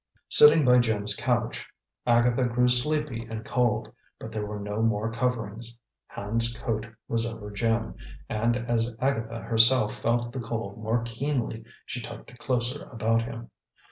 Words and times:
Sitting 0.29 0.65
by 0.65 0.79
Jim's 0.79 1.15
couch, 1.15 1.67
Agatha 2.07 2.45
grew 2.45 2.67
sleepy 2.67 3.23
and 3.29 3.45
cold, 3.45 3.87
but 4.19 4.31
there 4.31 4.43
were 4.43 4.59
no 4.59 4.81
more 4.81 5.11
coverings. 5.11 5.79
Hand's 6.07 6.57
coat 6.57 6.87
was 7.07 7.23
over 7.27 7.51
Jim, 7.51 7.93
and 8.27 8.55
as 8.57 8.95
Agatha 8.99 9.41
herself 9.41 9.95
felt 9.95 10.31
the 10.31 10.39
cold 10.39 10.79
more 10.83 11.03
keenly 11.03 11.63
she 11.85 12.01
tucked 12.01 12.31
it 12.31 12.39
closer 12.39 12.85
about 12.89 13.21
him. 13.21 13.51